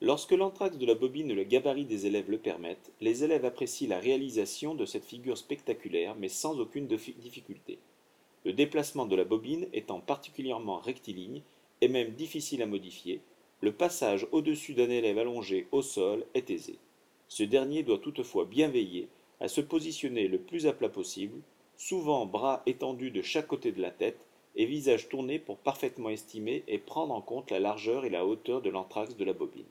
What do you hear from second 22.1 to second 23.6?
bras étendus de chaque